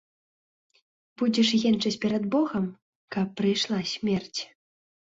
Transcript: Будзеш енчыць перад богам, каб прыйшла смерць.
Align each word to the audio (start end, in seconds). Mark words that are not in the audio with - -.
Будзеш 1.23 1.53
енчыць 1.69 2.01
перад 2.07 2.23
богам, 2.33 2.65
каб 3.19 3.27
прыйшла 3.41 3.79
смерць. 3.97 4.39